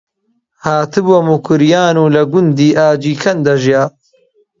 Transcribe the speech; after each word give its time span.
هاتبووە 0.65 1.19
موکریان 1.29 1.95
و 1.99 2.11
لە 2.15 2.23
گوندی 2.31 2.75
ئاجیکەند 2.79 3.41
دەژیا 3.47 3.83